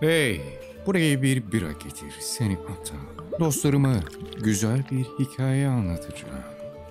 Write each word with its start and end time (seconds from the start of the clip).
Hey, 0.00 0.40
buraya 0.86 1.22
bir 1.22 1.52
bira 1.52 1.72
getir 1.72 2.14
seni 2.20 2.52
aptal. 2.52 2.96
Dostlarıma 3.40 3.94
güzel 4.42 4.84
bir 4.90 5.04
hikaye 5.04 5.68
anlatacağım. 5.68 6.34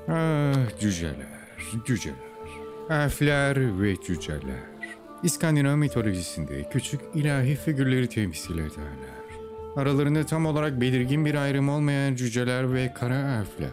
Ah 0.07 0.79
cüceler, 0.79 1.27
cüceler. 1.85 2.15
Elfler 2.89 3.81
ve 3.81 3.95
cüceler. 4.07 4.63
İskandinav 5.23 5.77
mitolojisinde 5.77 6.69
küçük 6.69 7.01
ilahi 7.13 7.55
figürleri 7.55 8.09
temsil 8.09 8.57
ederler. 8.57 9.15
Aralarında 9.75 10.25
tam 10.25 10.45
olarak 10.45 10.81
belirgin 10.81 11.25
bir 11.25 11.35
ayrım 11.35 11.69
olmayan 11.69 12.15
cüceler 12.15 12.73
ve 12.73 12.93
kara 12.93 13.15
elfler. 13.15 13.69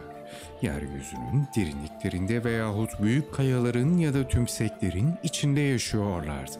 Yeryüzünün 0.61 1.47
derinliklerinde 1.55 2.43
veyahut 2.43 3.01
büyük 3.01 3.33
kayaların 3.33 3.97
ya 3.97 4.13
da 4.13 4.27
tümseklerin 4.27 5.13
içinde 5.23 5.61
yaşıyorlardı. 5.61 6.57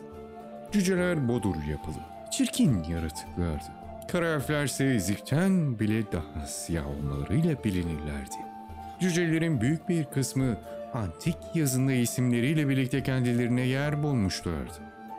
Cüceler 0.71 1.27
bodur 1.27 1.55
yapılı, 1.69 2.03
çirkin 2.37 2.83
yaratıklardı. 2.83 3.63
Kara 4.07 4.27
elfler 4.27 4.63
ise 4.63 4.85
bile 5.79 6.11
daha 6.11 6.45
siyah 6.45 6.87
olmalarıyla 6.87 7.63
bilinirlerdi. 7.63 8.35
Cücelerin 8.99 9.61
büyük 9.61 9.89
bir 9.89 10.05
kısmı 10.05 10.57
antik 10.93 11.37
yazında 11.55 11.93
isimleriyle 11.93 12.69
birlikte 12.69 13.03
kendilerine 13.03 13.61
yer 13.61 14.03
bulmuşlardı. 14.03 14.73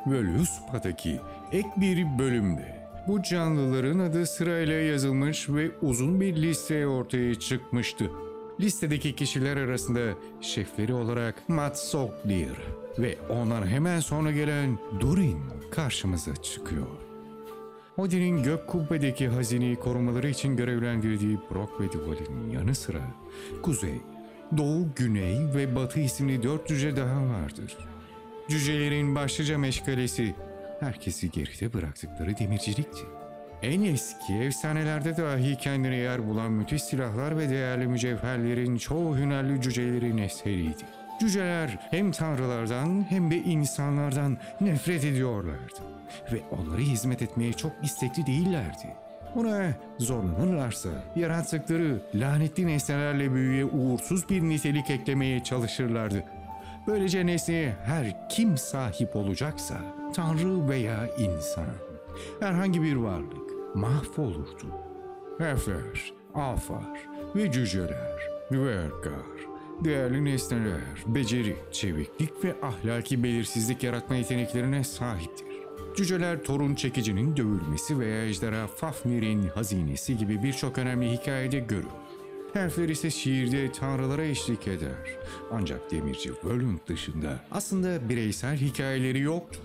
Völuspa'daki 0.07 1.21
ek 1.53 1.69
bir 1.77 2.19
bölümde 2.19 2.89
bu 3.09 3.23
canlıların 3.23 3.99
adı 3.99 4.27
sırayla 4.27 4.75
yazılmış 4.75 5.49
ve 5.49 5.71
uzun 5.83 6.21
bir 6.21 6.37
liste 6.37 6.87
ortaya 6.87 7.35
çıkmıştı. 7.35 8.11
Listedeki 8.61 9.15
kişiler 9.15 9.57
arasında 9.57 10.15
şefleri 10.41 10.95
olarak 10.95 11.49
Mats 11.49 11.91
Soglir 11.91 12.57
ve 12.99 13.19
ondan 13.31 13.67
hemen 13.67 14.01
sonra 14.01 14.33
gelen 14.33 14.79
Durin 15.01 15.41
karşımıza 15.71 16.37
çıkıyor. 16.37 16.87
Odin'in 17.97 18.43
gök 18.43 18.67
kubbedeki 18.67 19.29
hazineyi 19.29 19.77
korumaları 19.77 20.29
için 20.29 20.57
görevlendirdiği 20.57 21.39
Brock 21.51 21.81
ve 21.81 21.93
Duval'in 21.93 22.51
yanı 22.51 22.75
sıra 22.75 23.01
Kuzey, 23.63 24.01
Doğu, 24.57 24.87
Güney 24.97 25.39
ve 25.55 25.77
Batı 25.77 26.01
isimli 26.01 26.43
dört 26.43 26.69
cüce 26.69 26.97
daha 26.97 27.27
vardır. 27.27 27.77
Cücelerin 28.49 29.15
başlıca 29.15 29.59
meşgalesi 29.59 30.35
herkesi 30.81 31.31
geride 31.31 31.73
bıraktıkları 31.73 32.39
demircilikti. 32.39 33.03
En 33.65 33.83
eski 33.83 34.35
efsanelerde 34.35 35.17
dahi 35.17 35.57
kendine 35.57 35.97
yer 35.97 36.29
bulan 36.29 36.53
müthiş 36.53 36.83
silahlar 36.83 37.39
ve 37.39 37.51
değerli 37.51 37.87
mücevherlerin 37.87 38.77
çoğu 38.77 39.17
hünerli 39.17 39.61
cücelerin 39.61 40.19
eseriydi. 40.19 40.85
Cüceler 41.21 41.79
hem 41.91 42.13
tanrılardan 42.13 43.07
hem 43.11 43.31
de 43.31 43.37
insanlardan 43.37 44.39
nefret 44.61 45.05
ediyorlardı 45.05 45.81
ve 46.33 46.41
onlara 46.51 46.79
hizmet 46.79 47.23
etmeye 47.23 47.53
çok 47.53 47.73
istekli 47.83 48.27
değillerdi. 48.27 48.97
Buna 49.35 49.75
zorlanırlarsa 49.99 50.89
yarattıkları 51.17 52.03
lanetli 52.15 52.67
nesnelerle 52.67 53.35
büyüye 53.35 53.65
uğursuz 53.65 54.29
bir 54.29 54.43
nitelik 54.43 54.91
eklemeye 54.91 55.45
çalışırlardı. 55.45 56.25
Böylece 56.87 57.27
nesneye 57.27 57.77
her 57.85 58.29
kim 58.29 58.59
sahip 58.59 59.17
olacaksa, 59.17 59.75
tanrı 60.15 60.69
veya 60.69 61.07
insan, 61.19 61.67
herhangi 62.41 62.83
bir 62.83 62.97
varlık 62.97 63.44
mahvolurdu. 63.75 64.67
Elfler, 65.41 66.13
afar 66.35 67.09
ve 67.37 67.53
cüceler, 67.53 68.31
vergar, 68.53 69.47
değerli 69.85 70.25
nesneler, 70.25 71.05
beceri, 71.07 71.57
çeviklik 71.73 72.45
ve 72.45 72.57
ahlaki 72.63 73.23
belirsizlik 73.25 73.83
yaratma 73.83 74.17
yeteneklerine 74.17 74.85
sahiptir. 74.85 75.47
Cüceler 75.97 76.43
torun 76.45 76.75
çekicinin 76.75 77.37
dövülmesi 77.37 77.99
veya 77.99 78.27
ejderha 78.27 78.67
Fafnir'in 78.67 79.49
hazinesi 79.49 80.17
gibi 80.17 80.43
birçok 80.43 80.79
önemli 80.79 81.13
hikayede 81.13 81.59
görülür. 81.59 81.89
Elfler 82.55 82.89
ise 82.89 83.11
şiirde 83.11 83.73
tanrılara 83.73 84.25
eşlik 84.25 84.69
eder. 84.69 85.19
Ancak 85.53 85.91
demirci 85.91 86.33
Völund 86.45 86.79
dışında 86.87 87.45
aslında 87.51 88.09
bireysel 88.09 88.57
hikayeleri 88.57 89.21
yoktur. 89.21 89.63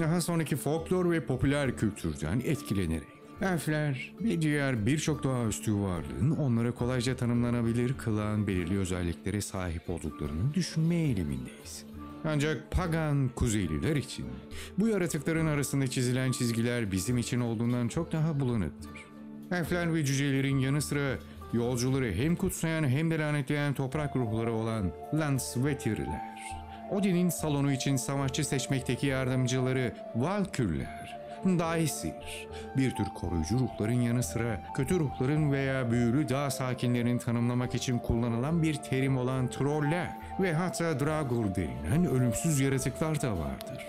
Daha 0.00 0.20
sonraki 0.20 0.56
folklor 0.56 1.10
ve 1.10 1.26
popüler 1.26 1.76
kültürden 1.76 2.40
etkilenerek 2.44 3.21
elfler 3.40 4.14
ve 4.20 4.42
diğer 4.42 4.86
birçok 4.86 5.22
doğaüstü 5.22 5.74
varlığın 5.74 6.30
onlara 6.30 6.72
kolayca 6.72 7.16
tanımlanabilir 7.16 7.94
kılan 7.98 8.46
belirli 8.46 8.78
özelliklere 8.78 9.40
sahip 9.40 9.90
olduklarını 9.90 10.54
düşünme 10.54 10.94
eğilimindeyiz. 10.94 11.84
Ancak 12.24 12.70
pagan 12.70 13.28
kuzeyliler 13.28 13.96
için 13.96 14.26
bu 14.78 14.88
yaratıkların 14.88 15.46
arasında 15.46 15.86
çizilen 15.86 16.32
çizgiler 16.32 16.92
bizim 16.92 17.18
için 17.18 17.40
olduğundan 17.40 17.88
çok 17.88 18.12
daha 18.12 18.40
bulanıktır. 18.40 18.90
Elfler 19.50 19.94
ve 19.94 20.04
cücelerin 20.04 20.58
yanı 20.58 20.82
sıra 20.82 21.18
yolcuları 21.52 22.12
hem 22.12 22.36
kutsayan 22.36 22.88
hem 22.88 23.10
de 23.10 23.18
lanetleyen 23.18 23.74
toprak 23.74 24.16
ruhları 24.16 24.52
olan 24.52 24.92
Landsvetirler. 25.14 26.32
Odin'in 26.90 27.28
salonu 27.28 27.72
için 27.72 27.96
savaşçı 27.96 28.44
seçmekteki 28.44 29.06
yardımcıları 29.06 29.94
Valkürler, 30.14 31.20
Daisir, 31.44 32.48
bir 32.76 32.90
tür 32.90 33.04
koruyucu 33.04 33.58
ruhların 33.58 34.00
yanı 34.00 34.22
sıra 34.22 34.60
kötü 34.74 35.00
ruhların 35.00 35.52
veya 35.52 35.90
büyülü 35.90 36.28
dağ 36.28 36.50
sakinlerini 36.50 37.18
tanımlamak 37.18 37.74
için 37.74 37.98
kullanılan 37.98 38.62
bir 38.62 38.74
terim 38.74 39.16
olan 39.16 39.48
troller 39.48 40.16
ve 40.40 40.54
hatta 40.54 41.00
Dragur 41.00 41.54
denilen 41.54 42.04
ölümsüz 42.04 42.60
yaratıklar 42.60 43.22
da 43.22 43.38
vardır. 43.38 43.86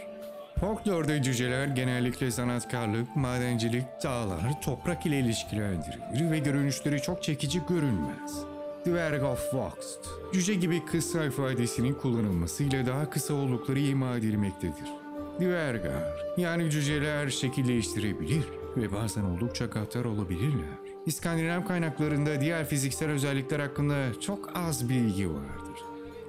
Folklorda 0.60 1.22
cüceler 1.22 1.68
genellikle 1.68 2.32
sanatkarlık, 2.32 3.16
madencilik, 3.16 3.86
dağlar, 4.04 4.62
toprak 4.62 5.06
ile 5.06 5.20
ilişkilendirilir 5.20 6.32
ve 6.32 6.40
görünüşleri 6.40 7.02
çok 7.02 7.24
çekici 7.24 7.62
görünmez. 7.70 8.44
Dwerg 8.86 9.24
of 9.24 9.54
Voxt, 9.54 10.00
cüce 10.34 10.54
gibi 10.54 10.86
kısa 10.86 11.26
ifadesinin 11.26 11.94
kullanılmasıyla 11.94 12.86
daha 12.86 13.10
kısa 13.10 13.34
oldukları 13.34 13.80
ima 13.80 14.18
edilmektedir. 14.18 15.03
Dwergar, 15.40 16.26
yani 16.38 16.72
cüceler 16.72 17.30
şekil 17.30 17.68
değiştirebilir 17.68 18.44
ve 18.78 18.92
bazen 18.92 19.24
oldukça 19.24 19.66
gaddar 19.66 20.06
olabilirler. 20.06 20.78
İskandinav 21.06 21.66
kaynaklarında 21.66 22.42
diğer 22.42 22.66
fiziksel 22.66 23.10
özellikler 23.10 23.60
hakkında 23.60 24.20
çok 24.22 24.50
az 24.56 24.90
bilgi 24.90 25.30
vardır. 25.30 25.80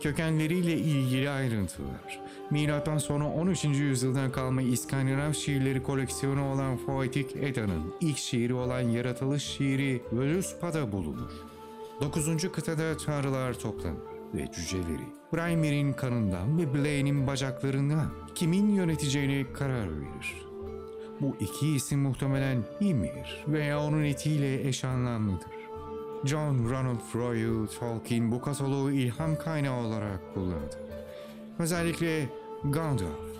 Kökenleriyle 0.00 0.72
ilgili 0.72 1.30
ayrıntılar. 1.30 2.20
Milattan 2.50 2.98
sonra 2.98 3.24
13. 3.24 3.64
yüzyıldan 3.64 4.32
kalma 4.32 4.62
İskandinav 4.62 5.32
şiirleri 5.32 5.82
koleksiyonu 5.82 6.52
olan 6.52 6.78
Poetik 6.86 7.36
Eda'nın 7.36 7.94
ilk 8.00 8.18
şiiri 8.18 8.54
olan 8.54 8.80
yaratılış 8.80 9.42
şiiri 9.42 10.02
Völuspa'da 10.12 10.92
bulunur. 10.92 11.32
9. 12.00 12.52
kıtada 12.52 12.96
tanrılar 12.96 13.54
toplanır 13.54 13.96
ve 14.34 14.52
cüceleri 14.56 15.23
Braimir'in 15.34 15.92
kanından 15.92 16.58
ve 16.58 16.74
Blaine'in 16.74 17.26
bacaklarından 17.26 18.10
kimin 18.34 18.74
yöneteceğine 18.74 19.52
karar 19.52 19.88
verir. 20.00 20.44
Bu 21.20 21.36
iki 21.40 21.74
isim 21.74 22.00
muhtemelen 22.00 22.64
Ymir 22.80 23.44
veya 23.48 23.80
onun 23.82 24.04
etiyle 24.04 24.68
eş 24.68 24.84
anlamlıdır. 24.84 25.50
John 26.24 26.70
Ronald 26.70 27.14
Reuel 27.14 27.66
Tolkien 27.80 28.32
bu 28.32 28.40
kataloğu 28.40 28.90
ilham 28.90 29.36
kaynağı 29.38 29.80
olarak 29.80 30.34
kullandı. 30.34 30.78
Özellikle 31.58 32.28
Gandalf, 32.64 33.36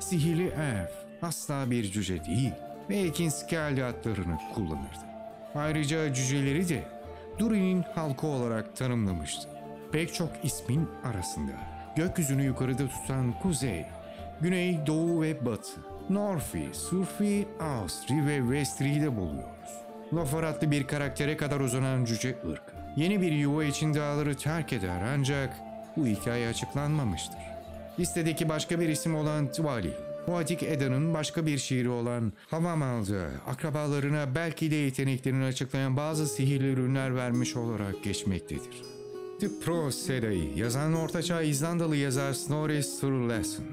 sihirli 0.00 0.46
elf 0.46 0.92
asla 1.22 1.70
bir 1.70 1.84
cüce 1.84 2.24
değil 2.24 2.52
ve 2.90 2.96
Ekin 2.96 3.28
Skelly 3.28 3.84
adlarını 3.84 4.38
kullanırdı. 4.54 5.06
Ayrıca 5.54 6.14
cüceleri 6.14 6.68
de 6.68 6.88
Durin'in 7.38 7.82
halkı 7.94 8.26
olarak 8.26 8.76
tanımlamıştı. 8.76 9.57
Pek 9.92 10.14
çok 10.14 10.30
ismin 10.42 10.88
arasında 11.04 11.52
gökyüzünü 11.96 12.44
yukarıda 12.44 12.88
tutan 12.88 13.32
kuzey, 13.42 13.86
güney, 14.40 14.86
doğu 14.86 15.22
ve 15.22 15.46
batı, 15.46 15.80
Norfi, 16.10 16.68
Surfi, 16.72 17.48
Austri 17.60 18.26
ve 18.26 18.50
Vestri'yi 18.50 19.02
de 19.02 19.16
buluyoruz. 19.16 19.70
Lofar 20.14 20.42
adlı 20.42 20.70
bir 20.70 20.86
karaktere 20.86 21.36
kadar 21.36 21.60
uzanan 21.60 22.04
cüce 22.04 22.28
ırkı. 22.50 22.72
Yeni 22.96 23.20
bir 23.20 23.32
yuva 23.32 23.64
için 23.64 23.94
dağları 23.94 24.36
terk 24.36 24.72
eder 24.72 25.02
ancak 25.14 25.56
bu 25.96 26.06
hikaye 26.06 26.48
açıklanmamıştır. 26.48 27.40
Listedeki 27.98 28.48
başka 28.48 28.80
bir 28.80 28.88
isim 28.88 29.14
olan 29.14 29.52
Tvali, 29.52 29.92
Poetik 30.26 30.62
Eda'nın 30.62 31.14
başka 31.14 31.46
bir 31.46 31.58
şiiri 31.58 31.88
olan 31.88 32.32
Havamal'da 32.50 33.26
akrabalarına 33.46 34.34
belki 34.34 34.70
de 34.70 34.74
yeteneklerini 34.74 35.44
açıklayan 35.44 35.96
bazı 35.96 36.26
sihirli 36.26 36.72
ürünler 36.72 37.16
vermiş 37.16 37.56
olarak 37.56 38.04
geçmektedir. 38.04 38.97
The 39.40 39.48
Proseda'yı 39.64 40.56
yazan 40.56 40.94
ortaçağ 40.94 41.42
İzlandalı 41.42 41.96
yazar 41.96 42.32
Snorri 42.32 42.82
Sturluson. 42.82 43.64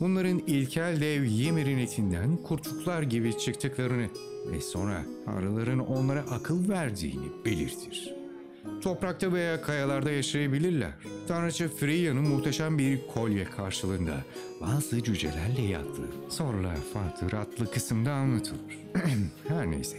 Bunların 0.00 0.38
ilkel 0.38 1.00
dev 1.00 1.22
Ymir'in 1.22 1.78
etinden 1.78 2.36
kurçuklar 2.36 3.02
gibi 3.02 3.38
çıktıklarını 3.38 4.06
ve 4.52 4.60
sonra 4.60 5.04
tanrıların 5.24 5.78
onlara 5.78 6.20
akıl 6.20 6.68
verdiğini 6.68 7.44
belirtir. 7.44 8.14
Toprakta 8.82 9.32
veya 9.32 9.62
kayalarda 9.62 10.10
yaşayabilirler. 10.10 10.92
Tanrıça 11.28 11.68
Freya'nın 11.68 12.28
muhteşem 12.28 12.78
bir 12.78 13.06
kolye 13.14 13.44
karşılığında 13.44 14.24
bazı 14.60 15.02
cücelerle 15.02 15.62
yattığı 15.62 16.10
sorular 16.28 16.76
farklı 16.92 17.38
adlı 17.38 17.70
kısımda 17.70 18.12
anlatılır. 18.12 18.78
Her 19.48 19.70
neyse. 19.70 19.96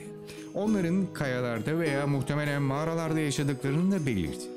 Onların 0.54 1.14
kayalarda 1.14 1.80
veya 1.80 2.08
muhtemelen 2.08 2.62
mağaralarda 2.62 3.20
yaşadıklarını 3.20 3.92
da 3.92 4.06
belirtir. 4.06 4.51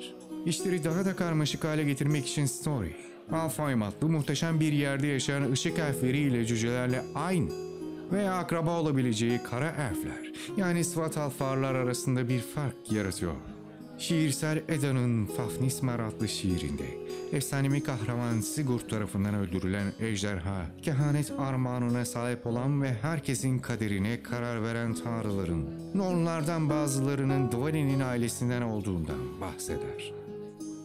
İşleri 0.47 0.85
daha 0.85 1.05
da 1.05 1.17
karmaşık 1.17 1.65
hale 1.65 1.85
getirmek 1.85 2.27
için 2.27 2.47
Story, 2.47 2.97
Alfheim 3.33 3.83
adlı 3.83 4.09
muhteşem 4.09 4.61
bir 4.61 4.73
yerde 4.73 5.07
yaşayan 5.07 5.53
ışık 5.53 5.79
elfleri 5.79 6.19
ile 6.19 6.47
cücelerle 6.47 7.03
aynı 7.15 7.51
veya 8.13 8.35
akraba 8.35 8.81
olabileceği 8.81 9.41
kara 9.51 9.69
elfler 9.69 10.33
yani 10.57 10.85
Svatalfarlar 10.85 11.75
arasında 11.75 12.29
bir 12.29 12.41
fark 12.41 12.93
yaratıyor. 12.93 13.35
Şiirsel 13.99 14.63
Eda'nın 14.69 15.27
Fafnismar 15.27 16.01
adlı 16.01 16.29
şiirinde 16.29 16.85
efsanevi 17.33 17.83
kahraman 17.83 18.41
Sigurd 18.41 18.89
tarafından 18.89 19.35
öldürülen 19.35 19.93
ejderha, 20.01 20.67
kehanet 20.83 21.33
armağanına 21.39 22.05
sahip 22.05 22.47
olan 22.47 22.83
ve 22.83 22.95
herkesin 23.03 23.59
kaderine 23.59 24.23
karar 24.23 24.63
veren 24.63 24.95
tanrıların, 24.95 25.67
Nornlardan 25.95 26.71
bazılarının 26.71 27.53
Dwali'nin 27.53 28.01
ailesinden 28.01 28.63
olduğundan 28.63 29.41
bahseder. 29.41 30.24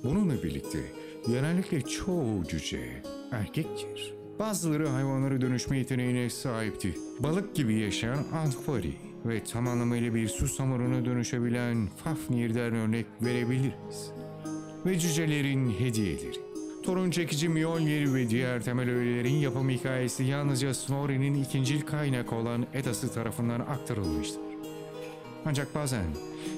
Bununla 0.04 0.44
birlikte 0.44 0.80
genellikle 1.28 1.82
çoğu 1.82 2.44
cüce 2.48 3.04
erkektir. 3.32 4.14
Bazıları 4.40 4.88
hayvanlara 4.88 5.42
dönüşme 5.42 5.78
yeteneğine 5.78 6.30
sahipti. 6.30 6.96
Balık 7.20 7.56
gibi 7.56 7.76
yaşayan 7.76 8.26
Antvari 8.34 8.94
ve 9.26 9.44
tam 9.44 9.68
anlamıyla 9.68 10.16
bir 10.16 10.28
su 10.28 10.48
samuruna 10.48 11.06
dönüşebilen 11.06 11.88
Fafnir'den 12.04 12.76
örnek 12.76 13.06
verebiliriz. 13.22 14.12
Ve 14.86 15.00
cücelerin 15.00 15.72
hediyeleri. 15.72 16.40
Torun 16.84 17.12
çekici 17.12 17.50
Mjolnir 17.50 18.14
ve 18.14 18.30
diğer 18.30 18.64
temel 18.64 18.90
öğelerin 18.90 19.36
yapım 19.36 19.70
hikayesi 19.70 20.24
yalnızca 20.24 20.74
Snorri'nin 20.74 21.34
ikincil 21.34 21.82
kaynak 21.82 22.34
olan 22.34 22.66
Edası 22.74 23.14
tarafından 23.14 23.60
aktarılmıştır. 23.60 24.49
Ancak 25.46 25.76
bazen 25.76 26.06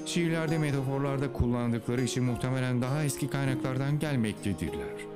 şiirlerde 0.06 0.58
metaforlarda 0.58 1.32
kullandıkları 1.32 2.02
için 2.02 2.24
muhtemelen 2.24 2.82
daha 2.82 3.04
eski 3.04 3.28
kaynaklardan 3.28 3.98
gelmektedirler. 3.98 5.11